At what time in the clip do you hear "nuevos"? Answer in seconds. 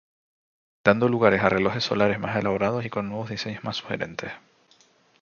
3.07-3.29